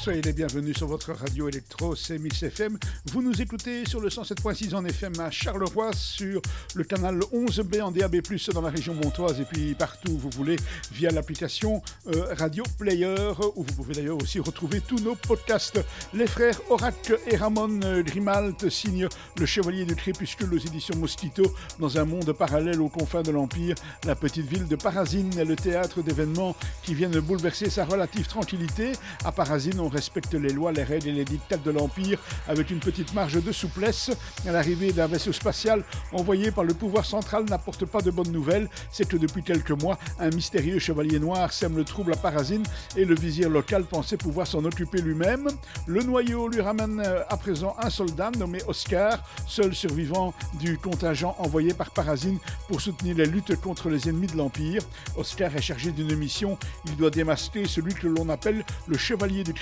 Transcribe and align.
Soyez 0.00 0.22
les 0.22 0.32
bienvenus 0.32 0.76
sur 0.76 0.86
votre 0.86 1.12
radio 1.12 1.48
électro, 1.48 1.96
c'est 1.96 2.14
FM. 2.14 2.78
Vous 3.06 3.20
nous 3.20 3.42
écoutez 3.42 3.84
sur 3.84 4.00
le 4.00 4.08
107.6 4.08 4.72
en 4.76 4.84
FM 4.84 5.18
à 5.18 5.28
Charleroi, 5.32 5.92
sur 5.92 6.40
le 6.76 6.84
canal 6.84 7.18
11B 7.32 7.82
en 7.82 7.90
DAB+, 7.90 8.20
dans 8.54 8.60
la 8.60 8.70
région 8.70 8.94
montoise 8.94 9.40
et 9.40 9.44
puis 9.44 9.74
partout 9.74 10.12
où 10.12 10.18
vous 10.18 10.30
voulez 10.30 10.54
via 10.92 11.10
l'application 11.10 11.82
euh, 12.14 12.32
Radio 12.38 12.62
Player 12.78 13.32
où 13.56 13.64
vous 13.64 13.74
pouvez 13.74 13.94
d'ailleurs 13.94 14.22
aussi 14.22 14.38
retrouver 14.38 14.80
tous 14.80 15.00
nos 15.00 15.16
podcasts. 15.16 15.80
Les 16.14 16.28
frères 16.28 16.60
Orac 16.70 17.12
et 17.26 17.36
Ramon 17.36 17.80
Grimalt 18.04 18.68
signent 18.70 19.08
Le 19.36 19.46
Chevalier 19.46 19.84
du 19.84 19.96
Crépuscule 19.96 20.54
aux 20.54 20.58
éditions 20.58 20.96
Mosquito 20.96 21.42
dans 21.80 21.98
un 21.98 22.04
monde 22.04 22.32
parallèle 22.32 22.80
aux 22.80 22.88
confins 22.88 23.22
de 23.22 23.32
l'Empire. 23.32 23.74
La 24.06 24.14
petite 24.14 24.46
ville 24.46 24.68
de 24.68 24.76
Parazine 24.76 25.36
est 25.36 25.44
le 25.44 25.56
théâtre 25.56 26.02
d'événements 26.02 26.54
qui 26.84 26.94
viennent 26.94 27.18
bouleverser 27.18 27.68
sa 27.68 27.84
relative 27.84 28.28
tranquillité. 28.28 28.92
À 29.24 29.32
respecte 29.88 30.34
les 30.34 30.52
lois, 30.52 30.72
les 30.72 30.84
règles 30.84 31.08
et 31.08 31.12
les 31.12 31.24
dictats 31.24 31.56
de 31.56 31.70
l'Empire 31.70 32.18
avec 32.46 32.70
une 32.70 32.80
petite 32.80 33.14
marge 33.14 33.42
de 33.42 33.52
souplesse. 33.52 34.10
L'arrivée 34.44 34.92
d'un 34.92 35.06
vaisseau 35.06 35.32
spatial 35.32 35.84
envoyé 36.12 36.50
par 36.50 36.64
le 36.64 36.74
pouvoir 36.74 37.04
central 37.04 37.44
n'apporte 37.44 37.84
pas 37.86 38.00
de 38.00 38.10
bonnes 38.10 38.32
nouvelles. 38.32 38.68
C'est 38.90 39.08
que 39.08 39.16
depuis 39.16 39.42
quelques 39.42 39.70
mois, 39.70 39.98
un 40.18 40.30
mystérieux 40.30 40.78
chevalier 40.78 41.18
noir 41.18 41.52
sème 41.52 41.76
le 41.76 41.84
trouble 41.84 42.12
à 42.12 42.16
Parazine 42.16 42.62
et 42.96 43.04
le 43.04 43.14
vizir 43.14 43.50
local 43.50 43.84
pensait 43.84 44.16
pouvoir 44.16 44.46
s'en 44.46 44.64
occuper 44.64 45.00
lui-même. 45.00 45.48
Le 45.86 46.02
noyau 46.02 46.48
lui 46.48 46.60
ramène 46.60 47.02
euh, 47.04 47.22
à 47.28 47.36
présent 47.36 47.76
un 47.80 47.90
soldat 47.90 48.30
nommé 48.38 48.60
Oscar, 48.66 49.18
seul 49.46 49.74
survivant 49.74 50.34
du 50.60 50.78
contingent 50.78 51.34
envoyé 51.38 51.74
par 51.74 51.90
Parazine 51.90 52.38
pour 52.68 52.80
soutenir 52.80 53.16
les 53.16 53.26
luttes 53.26 53.56
contre 53.60 53.88
les 53.88 54.08
ennemis 54.08 54.26
de 54.26 54.36
l'Empire. 54.36 54.82
Oscar 55.16 55.54
est 55.54 55.62
chargé 55.62 55.90
d'une 55.90 56.14
mission. 56.16 56.58
Il 56.86 56.96
doit 56.96 57.10
démasquer 57.10 57.66
celui 57.66 57.94
que 57.94 58.06
l'on 58.06 58.28
appelle 58.28 58.64
le 58.86 58.96
chevalier 58.96 59.44
du 59.44 59.52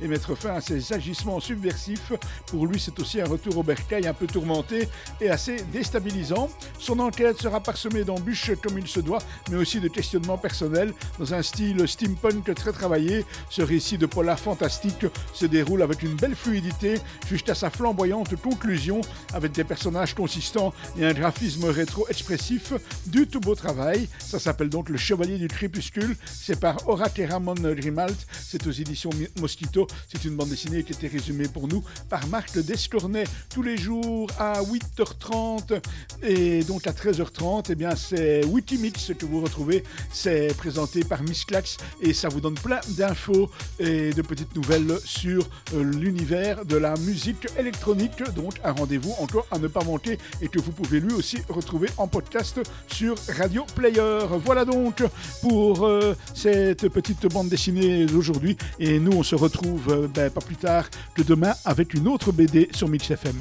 et 0.00 0.08
mettre 0.08 0.34
fin 0.34 0.54
à 0.54 0.60
ses 0.60 0.92
agissements 0.92 1.40
subversifs. 1.40 2.12
Pour 2.46 2.66
lui, 2.66 2.80
c'est 2.80 2.98
aussi 3.00 3.20
un 3.20 3.26
retour 3.26 3.58
au 3.58 3.62
bercail 3.62 4.06
un 4.06 4.14
peu 4.14 4.26
tourmenté 4.26 4.88
et 5.20 5.30
assez 5.30 5.62
déstabilisant. 5.72 6.48
Son 6.78 6.98
enquête 7.00 7.40
sera 7.40 7.60
parsemée 7.60 8.04
d'embûches 8.04 8.52
comme 8.62 8.78
il 8.78 8.86
se 8.86 9.00
doit, 9.00 9.20
mais 9.50 9.56
aussi 9.56 9.80
de 9.80 9.88
questionnements 9.88 10.38
personnels 10.38 10.92
dans 11.18 11.34
un 11.34 11.42
style 11.42 11.86
steampunk 11.86 12.54
très 12.54 12.72
travaillé. 12.72 13.24
Ce 13.50 13.62
récit 13.62 13.98
de 13.98 14.06
polar 14.06 14.38
fantastique 14.38 15.06
se 15.32 15.46
déroule 15.46 15.82
avec 15.82 16.02
une 16.02 16.14
belle 16.14 16.36
fluidité 16.36 17.00
jusqu'à 17.28 17.54
sa 17.54 17.70
flamboyante 17.70 18.36
conclusion 18.36 19.00
avec 19.34 19.52
des 19.52 19.64
personnages 19.64 20.14
consistants 20.14 20.72
et 20.98 21.04
un 21.04 21.12
graphisme 21.12 21.64
rétro-expressif 21.66 22.72
du 23.06 23.26
tout 23.26 23.40
beau 23.40 23.54
travail. 23.54 24.08
Ça 24.18 24.38
s'appelle 24.38 24.68
donc 24.68 24.88
Le 24.88 24.96
Chevalier 24.96 25.38
du 25.38 25.48
Crépuscule. 25.48 26.16
C'est 26.24 26.60
par 26.60 26.88
Horace 26.88 27.12
Ramon 27.28 27.54
Grimalt. 27.54 28.16
C'est 28.32 28.66
aux 28.66 28.70
éditions 28.70 29.07
Mosquito. 29.40 29.86
C'est 30.08 30.24
une 30.24 30.36
bande 30.36 30.48
dessinée 30.48 30.82
qui 30.82 30.92
été 30.92 31.08
résumée 31.08 31.48
pour 31.48 31.68
nous 31.68 31.82
par 32.08 32.26
Marc 32.28 32.58
Descornet 32.58 33.24
tous 33.52 33.62
les 33.62 33.76
jours 33.76 34.30
à 34.38 34.62
8h30 34.62 35.80
et 36.22 36.62
donc 36.64 36.86
à 36.86 36.92
13h30. 36.92 37.66
Eh 37.70 37.74
bien, 37.74 37.94
c'est 37.94 38.44
Witimix 38.44 39.12
que 39.18 39.26
vous 39.26 39.40
retrouvez. 39.40 39.84
C'est 40.12 40.56
présenté 40.56 41.04
par 41.04 41.22
Miss 41.22 41.44
Clax 41.44 41.76
et 42.00 42.12
ça 42.12 42.28
vous 42.28 42.40
donne 42.40 42.54
plein 42.54 42.80
d'infos 42.88 43.50
et 43.78 44.12
de 44.12 44.22
petites 44.22 44.54
nouvelles 44.54 44.98
sur 45.04 45.48
euh, 45.74 45.82
l'univers 45.82 46.64
de 46.64 46.76
la 46.76 46.96
musique 46.96 47.46
électronique. 47.58 48.22
Donc, 48.34 48.54
un 48.64 48.72
rendez-vous 48.72 49.14
encore 49.18 49.46
à 49.50 49.58
ne 49.58 49.68
pas 49.68 49.84
manquer 49.84 50.18
et 50.40 50.48
que 50.48 50.58
vous 50.58 50.72
pouvez 50.72 51.00
lui 51.00 51.12
aussi 51.14 51.38
retrouver 51.48 51.88
en 51.96 52.08
podcast 52.08 52.60
sur 52.92 53.16
Radio 53.36 53.64
Player. 53.74 54.20
Voilà 54.44 54.64
donc 54.64 55.02
pour 55.40 55.86
euh, 55.86 56.14
cette 56.34 56.88
petite 56.88 57.26
bande 57.26 57.48
dessinée 57.48 58.06
d'aujourd'hui. 58.06 58.56
Et 58.78 58.97
nous, 59.00 59.12
on 59.12 59.22
se 59.22 59.34
retrouve 59.34 59.88
euh, 59.90 60.08
ben, 60.08 60.30
pas 60.30 60.40
plus 60.40 60.56
tard 60.56 60.88
que 61.14 61.22
demain 61.22 61.54
avec 61.64 61.94
une 61.94 62.08
autre 62.08 62.32
BD 62.32 62.68
sur 62.72 62.88
Mix 62.88 63.10
FM. 63.10 63.36